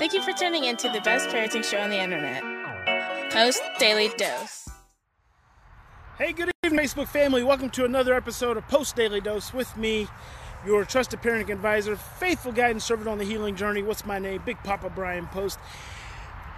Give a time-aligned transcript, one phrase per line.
[0.00, 2.42] Thank you for tuning in to the best parenting show on the internet,
[3.30, 4.66] Post Daily Dose.
[6.16, 7.44] Hey, good evening, Facebook family.
[7.44, 10.08] Welcome to another episode of Post Daily Dose with me,
[10.64, 13.82] your trusted parenting advisor, faithful guide and servant on the healing journey.
[13.82, 14.40] What's my name?
[14.42, 15.58] Big Papa Bryan Post.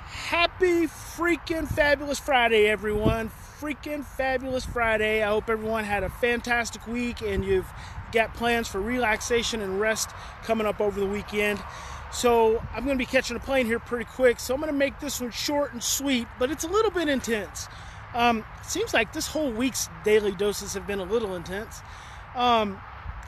[0.06, 3.28] Happy freaking fabulous Friday, everyone.
[3.58, 5.20] Freaking fabulous Friday.
[5.20, 7.66] I hope everyone had a fantastic week and you've
[8.12, 10.10] got plans for relaxation and rest
[10.44, 11.60] coming up over the weekend.
[12.12, 14.38] So I'm going to be catching a plane here pretty quick.
[14.38, 17.08] So I'm going to make this one short and sweet, but it's a little bit
[17.08, 17.68] intense.
[18.14, 21.80] Um, seems like this whole week's daily doses have been a little intense.
[22.34, 22.74] Um,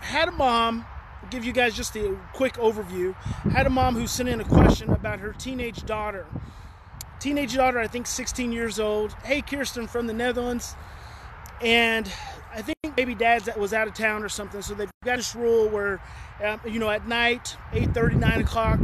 [0.00, 0.84] had a mom,
[1.22, 3.14] I'll give you guys just a quick overview.
[3.50, 6.26] Had a mom who sent in a question about her teenage daughter.
[7.18, 9.14] Teenage daughter, I think 16 years old.
[9.24, 10.74] Hey, Kirsten from the Netherlands.
[11.62, 12.10] And
[13.04, 14.62] maybe dad's that was out of town or something.
[14.62, 16.00] So they've got this rule where,
[16.42, 18.80] um, you know, at night, 8:30, 9 o'clock,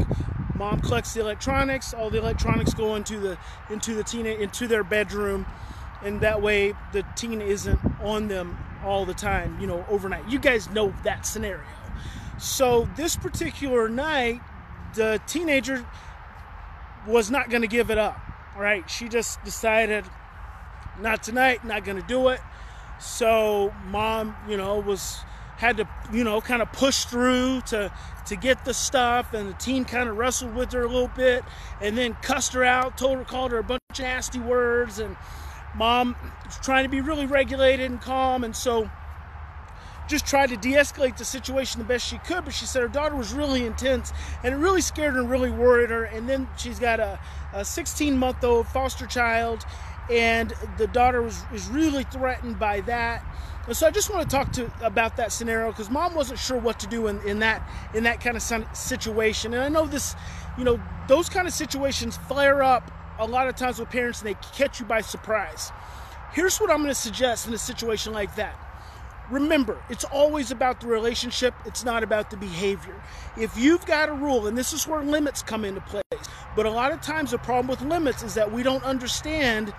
[0.55, 1.95] mom collects the electronics.
[1.95, 3.39] All the electronics go into the
[3.71, 5.47] into the teen into their bedroom,
[6.05, 9.59] and that way the teen isn't on them all the time.
[9.59, 10.29] You know, overnight.
[10.29, 11.65] You guys know that scenario.
[12.39, 14.43] So this particular night,
[14.95, 15.87] the teenager
[17.07, 18.21] was not going to give it up.
[18.55, 20.05] All right, she just decided,
[21.01, 22.41] not tonight, not going to do it.
[23.01, 25.21] So mom, you know, was
[25.57, 27.93] had to, you know, kind of push through to
[28.27, 31.43] to get the stuff, and the team kind of wrestled with her a little bit,
[31.81, 35.17] and then cussed her out, told her, called her a bunch of nasty words, and
[35.75, 38.91] mom was trying to be really regulated and calm, and so
[40.09, 43.15] just tried to de-escalate the situation the best she could but she said her daughter
[43.15, 46.81] was really intense and it really scared her and really worried her and then she's
[46.81, 47.17] got a,
[47.53, 49.65] a 16 month old foster child
[50.11, 53.25] and the daughter was really threatened by that.
[53.67, 56.59] And so I just want to talk to about that scenario because mom wasn't sure
[56.59, 57.63] what to do in, in that
[57.95, 58.43] in that kind of
[58.77, 59.55] situation.
[59.55, 60.17] And I know this,
[60.59, 64.31] you know, those kind of situations flare up a lot of times with parents and
[64.31, 65.71] they catch you by surprise.
[66.33, 68.59] Here's what I'm going to suggest in a situation like that.
[69.31, 73.01] Remember, it's always about the relationship, it's not about the behavior.
[73.37, 76.03] If you've got a rule, and this is where limits come into place,
[76.57, 79.73] but a lot of times the problem with limits is that we don't understand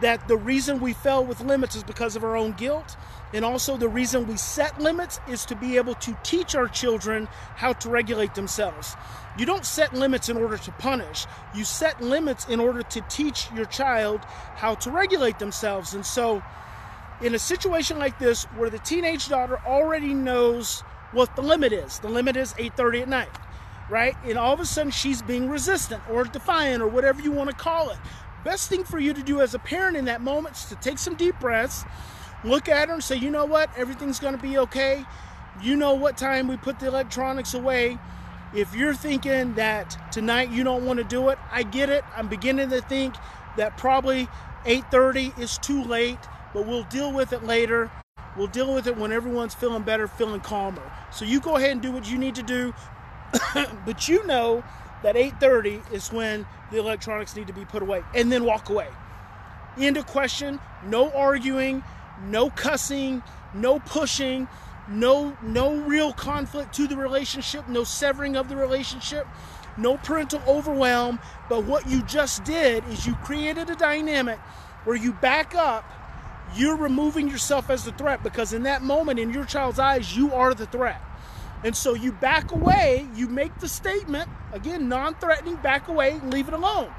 [0.00, 2.96] that the reason we fell with limits is because of our own guilt.
[3.34, 7.28] And also, the reason we set limits is to be able to teach our children
[7.56, 8.96] how to regulate themselves.
[9.38, 13.50] You don't set limits in order to punish, you set limits in order to teach
[13.52, 14.20] your child
[14.56, 15.94] how to regulate themselves.
[15.94, 16.42] And so,
[17.20, 20.80] in a situation like this where the teenage daughter already knows
[21.12, 23.30] what the limit is, the limit is 8:30 at night,
[23.88, 24.16] right?
[24.24, 27.56] And all of a sudden she's being resistant or defiant or whatever you want to
[27.56, 27.98] call it.
[28.44, 30.98] Best thing for you to do as a parent in that moment is to take
[30.98, 31.84] some deep breaths,
[32.44, 33.70] look at her and say, "You know what?
[33.76, 35.04] Everything's going to be okay.
[35.60, 37.98] You know what time we put the electronics away."
[38.54, 42.04] If you're thinking that tonight you don't want to do it, I get it.
[42.16, 43.14] I'm beginning to think
[43.56, 44.28] that probably
[44.64, 46.18] 8:30 is too late
[46.52, 47.90] but we'll deal with it later.
[48.36, 50.82] We'll deal with it when everyone's feeling better, feeling calmer.
[51.10, 52.74] So you go ahead and do what you need to do,
[53.84, 54.62] but you know
[55.02, 58.88] that 8:30 is when the electronics need to be put away, and then walk away.
[59.78, 60.60] End of question.
[60.86, 61.82] No arguing,
[62.26, 63.22] no cussing,
[63.54, 64.48] no pushing,
[64.88, 69.26] no no real conflict to the relationship, no severing of the relationship,
[69.76, 71.18] no parental overwhelm.
[71.48, 74.38] But what you just did is you created a dynamic
[74.84, 75.84] where you back up
[76.54, 80.32] you're removing yourself as the threat because in that moment, in your child's eyes, you
[80.32, 81.00] are the threat.
[81.64, 86.48] And so you back away, you make the statement, again, non threatening, back away leave
[86.48, 86.92] it alone.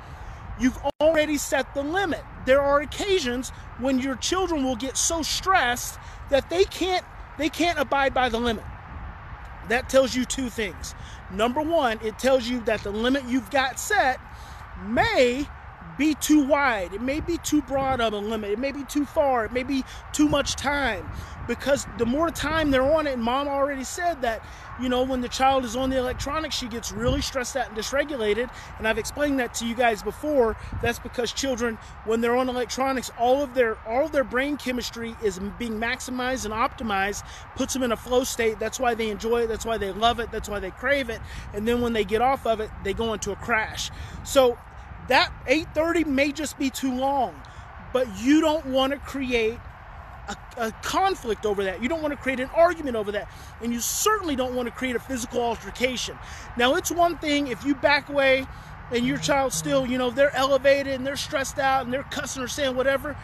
[0.59, 2.21] You've already set the limit.
[2.45, 5.97] There are occasions when your children will get so stressed
[6.29, 7.05] that they can't
[7.37, 8.65] they can't abide by the limit.
[9.69, 10.93] That tells you two things.
[11.31, 14.19] Number one, it tells you that the limit you've got set
[14.85, 15.47] may
[15.99, 16.93] be too wide.
[16.93, 18.51] It may be too broad of a limit.
[18.51, 19.45] It may be too far.
[19.45, 19.83] It may be
[20.13, 21.07] too much time.
[21.45, 24.43] Because the more time they're on it, and mom already said that,
[24.79, 27.77] you know, when the child is on the electronics, she gets really stressed out and
[27.77, 28.49] dysregulated.
[28.77, 30.55] And I've explained that to you guys before.
[30.81, 35.15] That's because children, when they're on electronics, all of their all of their brain chemistry
[35.23, 37.23] is being maximized and optimized,
[37.55, 38.59] puts them in a flow state.
[38.59, 39.47] That's why they enjoy it.
[39.47, 40.31] That's why they love it.
[40.31, 41.19] That's why they crave it.
[41.53, 43.89] And then when they get off of it, they go into a crash.
[44.23, 44.57] So
[45.09, 47.39] that 8:30 may just be too long,
[47.93, 49.59] but you don't want to create
[50.29, 51.81] a, a, conflict over that.
[51.81, 53.29] You don't want to create an argument over that.
[53.61, 56.17] And you certainly don't want to create a physical altercation.
[56.55, 58.45] Now, it's one thing if you back away
[58.91, 62.43] and your child still, you know, they're elevated and they're stressed out and they're cussing
[62.43, 63.17] or saying whatever,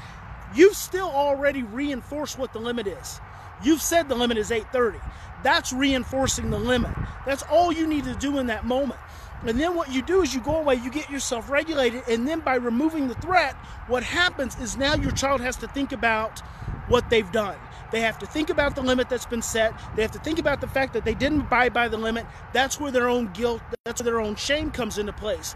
[0.54, 3.20] you've still already reinforced what the limit is.
[3.64, 5.00] You've said the limit is 8:30.
[5.44, 6.92] That's reinforcing the limit.
[7.26, 9.00] That's all you need to do in that moment.
[9.44, 12.40] And then what you do is you go away, you get yourself regulated, and then
[12.40, 13.56] by removing the threat,
[13.88, 16.40] what happens is now your child has to think about
[16.88, 17.56] what they've done.
[17.92, 19.74] They have to think about the limit that's been set.
[19.96, 22.26] They have to think about the fact that they didn't abide by the limit.
[22.54, 25.54] That's where their own guilt, that's where their own shame comes into place.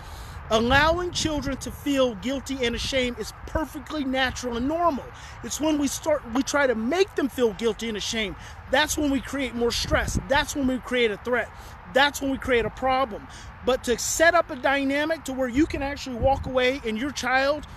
[0.52, 5.06] Allowing children to feel guilty and ashamed is perfectly natural and normal.
[5.44, 8.36] It's when we start, we try to make them feel guilty and ashamed.
[8.72, 10.20] That's when we create more stress.
[10.28, 11.52] That's when we create a threat.
[11.94, 13.28] That's when we create a problem.
[13.64, 17.12] But to set up a dynamic to where you can actually walk away and your
[17.12, 17.68] child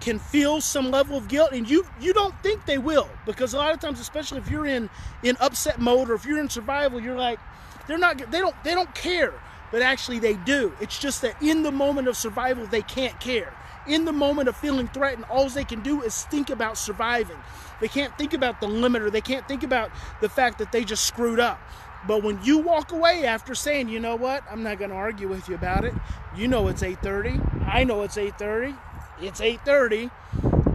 [0.00, 3.56] can feel some level of guilt and you you don't think they will because a
[3.56, 4.88] lot of times especially if you're in
[5.24, 7.40] in upset mode or if you're in survival you're like
[7.88, 9.34] they're not they don't they don't care
[9.70, 10.72] but actually they do.
[10.80, 13.52] It's just that in the moment of survival, they can't care.
[13.86, 17.38] In the moment of feeling threatened, all they can do is think about surviving.
[17.80, 19.10] They can't think about the limiter.
[19.10, 21.58] They can't think about the fact that they just screwed up.
[22.06, 25.28] But when you walk away after saying, you know what, I'm not going to argue
[25.28, 25.94] with you about it.
[26.36, 27.66] You know it's 8:30.
[27.66, 28.76] I know it's 8:30.
[29.20, 30.10] It's 8:30.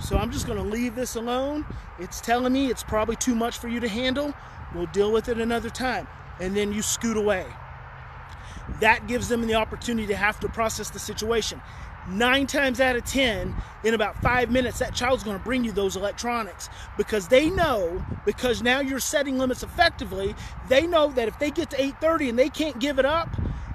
[0.01, 1.65] So I'm just going to leave this alone.
[1.99, 4.33] It's telling me it's probably too much for you to handle.
[4.73, 6.07] We'll deal with it another time.
[6.39, 7.45] And then you scoot away
[8.79, 11.61] that gives them the opportunity to have to process the situation.
[12.07, 13.55] Nine times out of 10,
[13.85, 16.69] in about five minutes, that child's going to bring you those electronics.
[16.97, 20.35] Because they know, because now you're setting limits effectively,
[20.67, 23.29] they know that if they get to 8.30 and they can't give it up,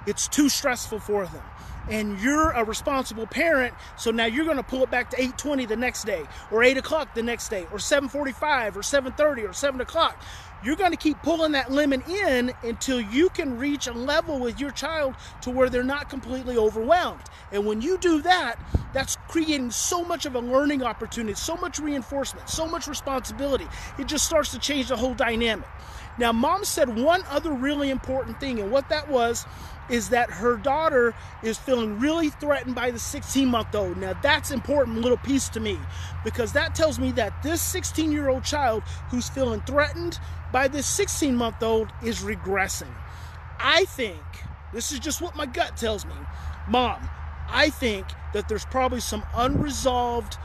[0.05, 1.43] it's too stressful for them.
[1.89, 5.67] And you're a responsible parent so now you're going to pull it back to 8.20
[5.67, 9.81] the next day or 8 o'clock the next day or 7.45 or 7.30 or 7
[9.81, 10.21] o'clock
[10.63, 14.59] you're going to keep pulling that lemon in until you can reach a level with
[14.59, 17.21] your child to where they're not completely overwhelmed.
[17.51, 18.59] And when you do that,
[18.93, 23.67] that's creating so much of a learning opportunity, so much reinforcement, so much responsibility.
[23.97, 25.67] It just starts to change the whole dynamic.
[26.17, 29.45] Now, mom said one other really important thing, and what that was
[29.89, 33.97] is that her daughter is feeling really threatened by the 16 month old.
[33.97, 35.79] Now, that's important little piece to me
[36.23, 40.19] because that tells me that this 16 year old child who's feeling threatened
[40.51, 42.93] by this 16 month old is regressing.
[43.59, 44.21] I think,
[44.73, 46.15] this is just what my gut tells me,
[46.67, 47.09] mom,
[47.49, 50.37] I think that there's probably some unresolved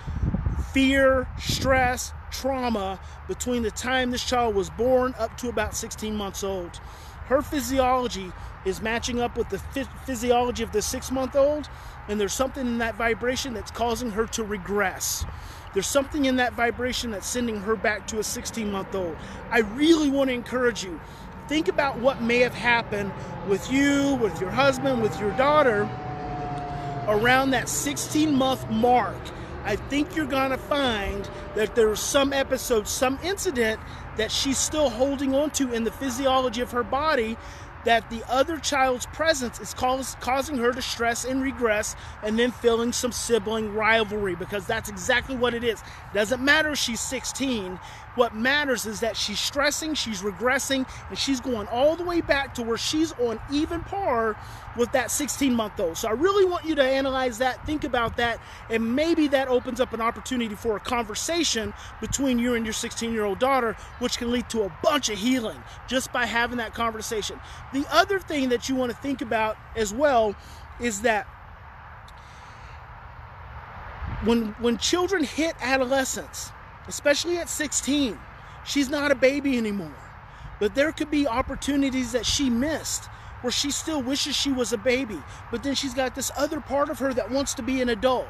[0.73, 2.99] fear, stress, trauma
[3.29, 6.81] between the time this child was born up to about 16 months old.
[7.27, 8.33] Her physiology
[8.65, 9.59] is matching up with the
[10.05, 11.69] physiology of the six month old,
[12.09, 15.25] and there's something in that vibration that's causing her to regress.
[15.75, 19.17] There's something in that vibration that's sending her back to a 16 month old.
[19.51, 21.01] I really want to encourage you.
[21.49, 23.13] Think about what may have happened
[23.49, 25.83] with you, with your husband, with your daughter
[27.09, 29.17] around that 16 month mark.
[29.65, 33.81] I think you're going to find that there's some episode, some incident
[34.17, 37.37] that she's still holding on to in the physiology of her body
[37.85, 42.51] that the other child's presence is cause, causing her to stress and regress and then
[42.51, 45.83] feeling some sibling rivalry because that's exactly what it is.
[46.13, 47.79] Doesn't matter if she's 16.
[48.15, 52.55] What matters is that she's stressing, she's regressing, and she's going all the way back
[52.55, 54.37] to where she's on even par
[54.77, 55.97] with that 16 month old.
[55.97, 58.41] So I really want you to analyze that, think about that,
[58.71, 63.13] and maybe that opens up an opportunity for a conversation between you and your 16
[63.13, 66.75] year old daughter, which can lead to a bunch of healing just by having that
[66.75, 67.39] conversation.
[67.73, 70.35] The other thing that you want to think about as well
[70.81, 71.27] is that
[74.25, 76.51] when when children hit adolescence,
[76.89, 78.19] especially at 16.
[78.65, 79.95] She's not a baby anymore.
[80.61, 83.07] But there could be opportunities that she missed
[83.43, 85.21] where she still wishes she was a baby.
[85.51, 88.29] But then she's got this other part of her that wants to be an adult.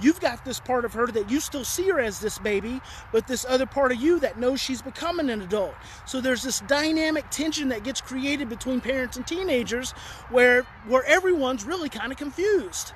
[0.00, 2.80] You've got this part of her that you still see her as this baby,
[3.12, 5.74] but this other part of you that knows she's becoming an adult.
[6.04, 9.92] So there's this dynamic tension that gets created between parents and teenagers
[10.30, 12.92] where where everyone's really kind of confused.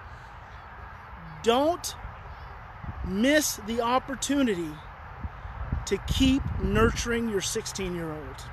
[1.44, 1.94] Don't
[3.06, 4.70] miss the opportunity
[5.88, 8.44] to keep nurturing your 16 year old.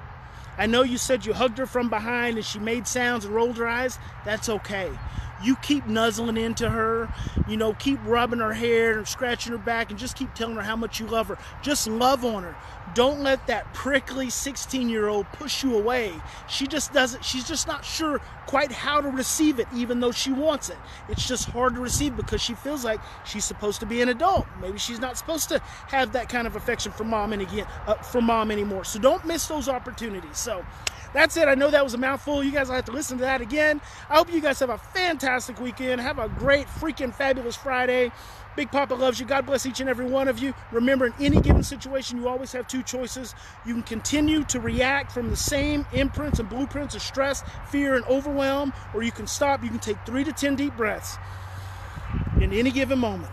[0.58, 3.58] I know you said you hugged her from behind and she made sounds and rolled
[3.58, 4.00] her eyes.
[4.24, 4.92] That's okay
[5.46, 7.14] you keep nuzzling into her,
[7.48, 10.62] you know, keep rubbing her hair and scratching her back and just keep telling her
[10.64, 11.38] how much you love her.
[11.62, 12.56] Just love on her.
[12.94, 16.14] Don't let that prickly 16 year old push you away.
[16.48, 20.32] She just doesn't, she's just not sure quite how to receive it, even though she
[20.32, 20.78] wants it.
[21.10, 24.48] It's just hard to receive because she feels like she's supposed to be an adult.
[24.62, 27.96] Maybe she's not supposed to have that kind of affection for mom and again, uh,
[27.96, 28.84] for mom anymore.
[28.86, 30.38] So don't miss those opportunities.
[30.38, 30.66] So,
[31.16, 31.48] That's it.
[31.48, 32.44] I know that was a mouthful.
[32.44, 33.80] You guys will have to listen to that again.
[34.10, 36.02] I hope you guys have a fantastic weekend.
[36.02, 38.12] Have a great, freaking fabulous Friday.
[38.58, 39.26] Big Papa loves you.
[39.26, 40.54] God bless each and every one of you.
[40.74, 43.34] Remember, in any given situation, you always have two choices.
[43.66, 48.04] You can continue to react from the same imprints and blueprints of stress, fear, and
[48.08, 49.64] overwhelm, or you can stop.
[49.64, 51.18] You can take three to 10 deep breaths
[52.42, 53.32] in any given moment.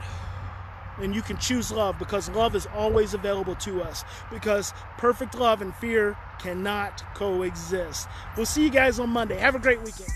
[1.00, 4.04] And you can choose love because love is always available to us.
[4.30, 8.08] Because perfect love and fear cannot coexist.
[8.37, 9.38] We'll see you guys on Monday.
[9.38, 10.11] Have a great weekend.